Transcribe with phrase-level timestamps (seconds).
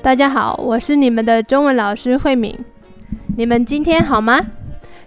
[0.00, 2.56] 大家好，我是你们的中文老师慧敏。
[3.36, 4.40] 你们今天好吗？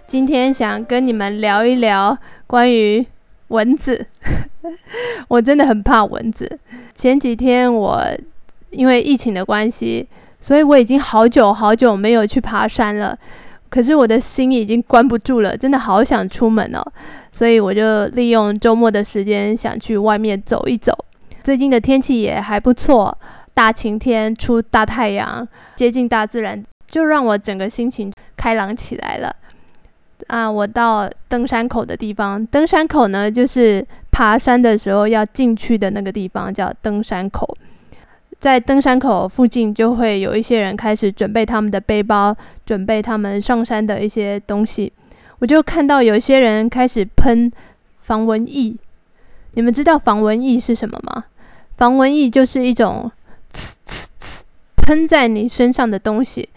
[0.06, 3.04] 今天想跟你们聊一聊关于
[3.48, 4.06] 蚊子。
[5.28, 6.58] 我真的很怕蚊子。
[6.94, 8.02] 前几天我
[8.70, 10.06] 因为疫情的关系，
[10.40, 13.18] 所以我已经好久好久没有去爬山了。
[13.70, 16.84] 可是我的心已经关不住了，真的好想出门哦。
[17.32, 20.92] 所以我就利用周末的时间想去外面走一走。
[21.42, 23.16] 最近的天气也还不错。
[23.54, 29.34] 大晴天出大太阳，接近大自然，就让我整个心情开朗起来了。
[30.28, 37.56] 啊，我到登山口的地方，登山口呢，就是爬山的时候要进去的那个地方，叫登山口。
[38.40, 44.92] 在登山口附近，就会有一些人开始准备他们的背包，准备他们上山的一些东西。
[45.40, 47.52] 我就看到有些人开始喷
[48.00, 48.74] 防蚊液。
[49.52, 51.24] 你们知道防蚊液是什么吗？
[51.76, 53.10] 防蚊液就是一种。
[53.52, 54.40] 呲呲呲！
[54.76, 56.48] 喷在你身上的东西，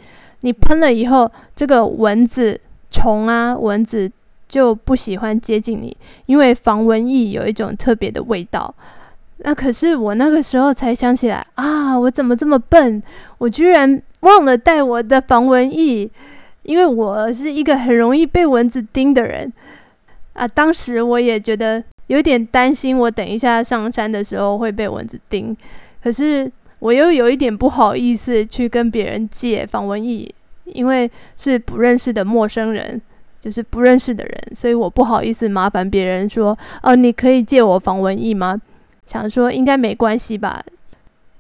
[0.42, 4.12] 你喷了以后，这个蚊子、虫啊，蚊子
[4.50, 8.74] 就不喜欢接近你，因为防蚊液有一种特别的味道。
[9.38, 13.02] 那可是我那个时候才想起来啊，我怎么这么笨？
[13.38, 16.10] 我居然忘了带我的防蚊液，
[16.64, 19.54] 因为我是一个很容易被蚊子叮的人
[20.34, 20.48] 啊。
[20.48, 25.56] 当时我也觉得有点担心，我等一下上山的时候会被蚊子叮，
[26.02, 26.52] 可是。
[26.80, 30.34] 我又有一点不好意思去跟别人借防蚊液，
[30.66, 33.02] 因为是不认识的陌生人，
[33.40, 38.60] 就是不认识的人，所以我不好意思麻烦别人说：“哦，你可以借我防蚊液吗？”
[39.08, 40.64] 想说应该没关系吧，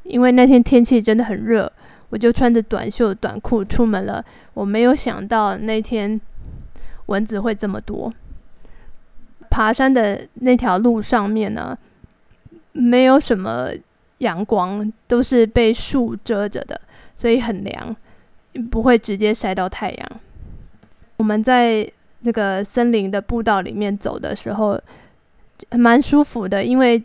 [0.04, 1.72] 因为那天天气真的很热，
[2.10, 4.24] 我就穿着短袖短裤出门了。
[4.54, 6.20] 我没有想到那天
[7.08, 8.12] 蚊子会这么多。
[9.50, 11.78] 爬山的那条路上面呢，
[12.72, 13.70] 没有什么。
[14.20, 16.80] 阳光都是被树遮着的，
[17.16, 17.96] 所以很凉，
[18.72, 20.12] 不会直接晒到太阳。
[21.18, 21.90] 我们在
[22.24, 24.80] 这个森林的步道里面走的时候，
[25.72, 27.02] 蛮舒服的，因为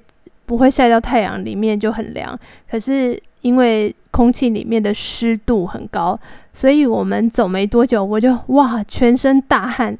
[0.47, 2.39] 不会晒到太阳，里面就很凉。
[2.69, 6.19] 可是因为空气里面的湿度很高，
[6.53, 9.97] 所以我们走没多久，我就哇，全身大汗，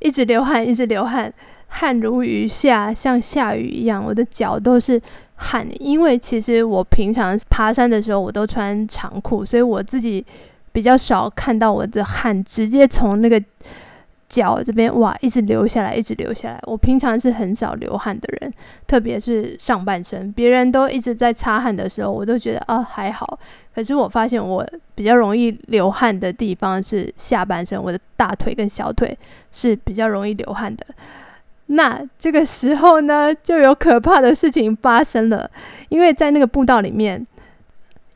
[0.00, 1.32] 一直流汗，一直流汗，
[1.74, 5.00] 汗如雨下，像下雨一样，我的脚都是。
[5.36, 10.24] 汗，因为其实我平常爬山的时候，我都穿长裤，所以我自己
[10.70, 13.42] 比较少看到我的汗直接从那个
[14.28, 16.60] 脚这边哇一直流下来，一直流下来。
[16.66, 18.52] 我平常是很少流汗的人，
[18.86, 23.38] 特别是上半身，别人都一直在擦汗的时候，我都觉得啊还好。
[23.74, 24.64] 可是我发现我
[24.94, 29.18] 比较容易流汗的地方是下半身，我的大腿跟小腿
[29.50, 30.86] 是比较容易流汗的。
[31.66, 35.50] 那这个时候呢，就有可怕的事情发生了，
[35.88, 37.26] 因为在那个步道里面，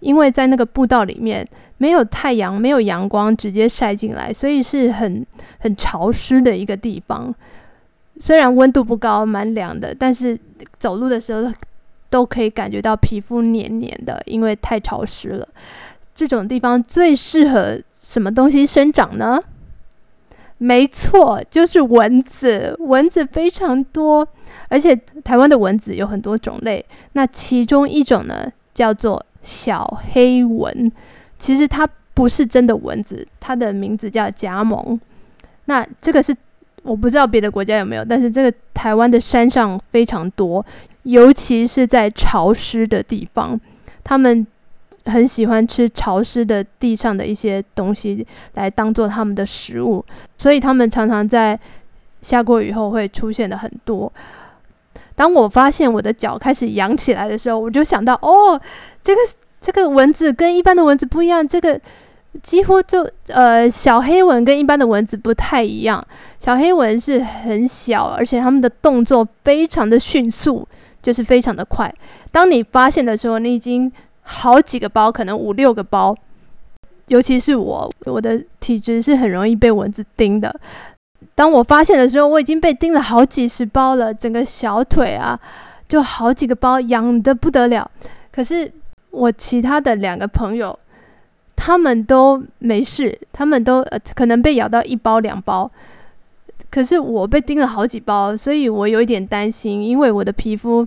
[0.00, 1.48] 因为在那个步道里面
[1.78, 5.26] 没有太阳，没有阳光直接晒进来，所以是很
[5.60, 7.34] 很潮湿的一个地方。
[8.20, 10.38] 虽然温度不高，蛮凉的，但是
[10.78, 11.52] 走路的时候
[12.10, 15.48] 都可以感觉到皮肤黏黏的，因为太潮湿了。
[16.14, 19.40] 这种地方最适合什么东西生长呢？
[20.58, 22.76] 没错，就是蚊子。
[22.80, 24.26] 蚊子非常多，
[24.68, 26.84] 而且台湾的蚊子有很多种类。
[27.12, 30.90] 那其中一种呢，叫做小黑蚊。
[31.38, 34.98] 其实它不是真的蚊子，它的名字叫蚱蜢。
[35.66, 36.34] 那这个是
[36.82, 40.64] 我不知道别的国家有没有，但是这个台湾的山上非常多，
[41.04, 43.58] 尤其是在潮湿的地方，
[44.02, 44.46] 它们。
[45.08, 50.04] 很喜欢吃潮湿的地上的一些东西来当做他们的食物，
[50.36, 51.58] 所以他们常常在
[52.22, 54.12] 下过雨后会出现的很多。
[55.14, 58.60] 当我发现我的脚开始痒起来的时候，我就想到，哦，
[59.02, 59.20] 这个
[59.60, 61.80] 这个蚊子跟一般的蚊子不一样，这个
[62.42, 66.06] 几乎就呃小黑蚊跟一般的蚊子不太一样。
[66.38, 70.66] 小黑蚊是很小，而且它们的动作非常的迅速，
[71.02, 71.92] 就是非常的快。
[72.30, 73.90] 当你发现的时候，你已经。
[74.30, 76.14] 好几个包，可能五六个包，
[77.06, 80.54] 尤其是我，我的体质是很容易被蚊子叮的。
[81.34, 85.40] 当我发现的时候，我已经被叮了好几十包了，整个小腿啊，
[85.88, 87.90] 就好几个包，痒的不得了。
[88.30, 88.70] 可是
[89.10, 90.78] 我其他的两个朋友，
[91.56, 93.82] 他们都没事，他们都
[94.14, 95.70] 可能被咬到一包两包，
[96.70, 100.86] 可是我被叮了好几包，所以我有一点担心，因为我的皮肤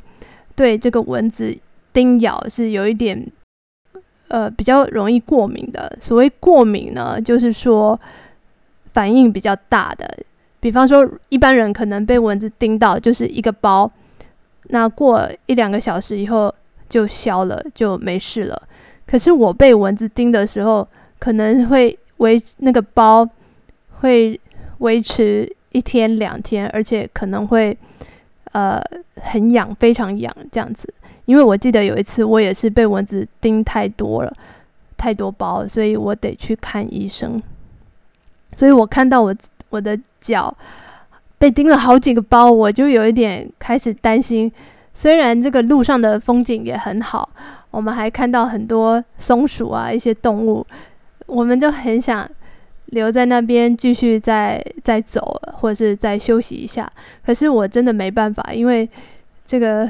[0.56, 1.58] 对这个蚊子。
[1.94, 3.32] 叮咬是有一点，
[4.28, 5.98] 呃，比较容易过敏的。
[6.00, 8.00] 所谓过敏呢，就是说
[8.94, 10.18] 反应比较大的。
[10.60, 13.92] 比方说，一般人可能被蚊子叮到就是一个包，
[14.70, 16.54] 那过一两个小时以后
[16.88, 18.62] 就消了，就没事了。
[19.08, 23.28] 可是我被蚊子叮的时候，可能会维那个包
[24.02, 24.40] 会
[24.78, 27.76] 维持一天两天，而且可能会
[28.52, 28.82] 呃
[29.22, 30.94] 很痒，非常痒这样子。
[31.26, 34.34] 因为我记得有一次我也是被蚊子叮太多了，
[34.98, 37.42] 太多包，所以我得去看医生。
[38.54, 39.34] 所以我看到我
[39.70, 40.54] 我的脚
[41.38, 44.52] 被叮了好几个包，我就有一点开始担心。
[44.94, 47.30] 虽然这个路上的风景也很好，
[47.70, 50.68] 我们还看到很多松鼠啊，一些动物，
[51.28, 52.30] 我们就很想
[52.92, 56.90] 留在那边继续再再走，或者是再休息一下。
[57.26, 58.90] 可是我真的没办法，因为
[59.46, 59.90] 这个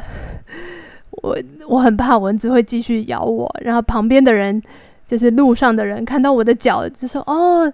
[1.11, 1.37] 我
[1.67, 3.47] 我很怕蚊子会继续咬我。
[3.61, 4.59] 然后旁边的人，
[5.05, 7.71] 就是路上的人，看到我的脚就说：“哦。”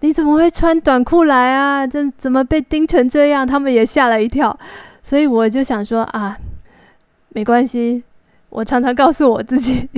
[0.00, 1.86] 你怎么会穿短裤来啊？
[1.86, 3.46] 这怎么被叮成这样？
[3.46, 4.56] 他们也吓了一跳，
[5.02, 6.36] 所以我就想说啊，
[7.30, 8.04] 没关系，
[8.50, 9.88] 我常常告诉我自己，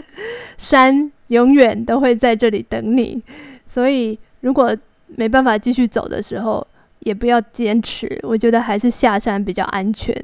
[0.58, 3.22] 山永远都会在这里等你。
[3.66, 4.76] 所以如果
[5.08, 6.66] 没办法继续走的时候，
[7.00, 8.18] 也不要坚持。
[8.22, 10.14] 我觉得还是下山比较安全，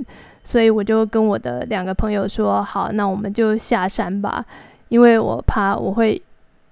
[0.43, 4.45] 所以我就跟我的两个朋友说：好，那我们就下山吧，
[4.89, 6.21] 因为我怕我会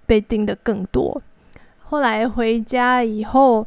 [0.07, 1.21] 被叮的更多。
[1.83, 3.67] 后来回家以后，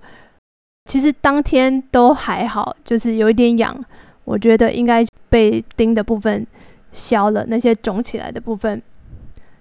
[0.86, 3.84] 其实当天都还好，就是有一点痒。
[4.26, 6.46] 我觉得应该被叮的部分
[6.92, 8.82] 消了，那些肿起来的部分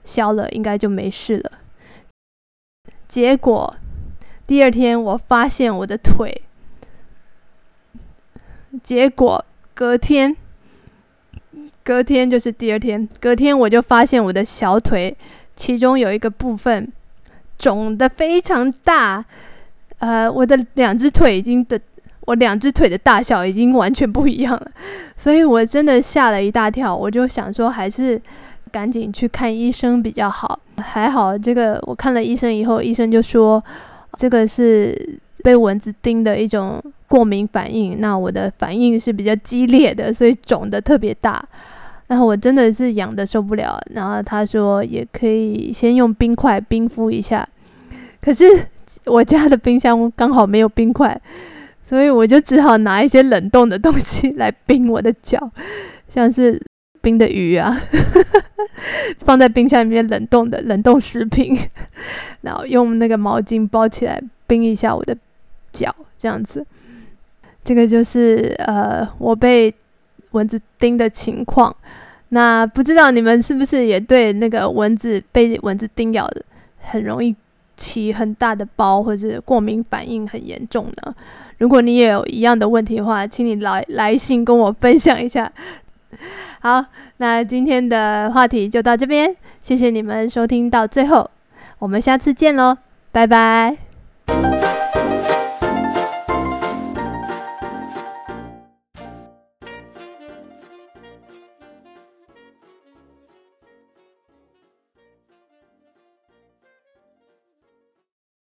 [0.05, 1.53] 消了，应该就没事了。
[3.09, 3.75] 结果
[4.47, 6.43] 第二天我发现我的腿，
[8.83, 9.45] 结果
[9.75, 10.37] 隔天，
[11.83, 15.17] 隔天就是第二天，隔天我就发现我的小腿
[15.57, 16.91] 其中有一个部分。
[17.59, 19.25] 肿的非常大，
[19.99, 21.81] 呃，我的两只腿已经的，
[22.23, 24.73] 我两只腿的大小已经完全不一样了，
[25.17, 26.97] 所以我真的吓了一大跳。
[26.97, 28.21] 我就想说，还是
[28.73, 30.59] 赶紧去看医生比较好。
[30.79, 33.63] 还好，这个我看了医生以后，医生就说
[34.19, 38.01] 这个是被蚊子叮的一种过敏反应。
[38.01, 41.45] 那我的反应是比较激烈的，所以肿的特别大。
[42.09, 47.49] 然后我真的是痒的受不了，然后他说也可以先用冰块冰敷一下，
[48.21, 48.45] 可是
[49.07, 51.19] 我家的冰箱刚好没有冰块，
[51.83, 55.51] 所以我就只好拿一些冷冻的东西来冰我的脚，
[56.09, 56.61] 像是
[57.03, 57.79] 冰的鱼啊，
[59.27, 61.59] 放在冰箱里面冷冻的冷冻食品，
[62.41, 65.15] 然后用那个毛巾包起来冰一下我的
[65.73, 66.65] 脚，这样子，
[67.65, 69.75] 这个就是呃我被
[70.31, 71.75] 蚊子叮的情况。
[72.31, 76.43] 那不知道你们是不是也对那个蚊子被蚊子叮咬的
[76.79, 77.37] 很容易
[77.77, 81.15] 起很大的包，或者过敏反应很严重呢？
[81.59, 85.53] 如果你也有一样的问题的话，请你来来信跟我分享一下。
[86.61, 86.85] 好，
[87.19, 91.31] 那今天的话题就到这边，谢谢你们收听到最后，
[91.79, 92.77] 我们下次见喽，
[93.11, 94.62] 拜拜。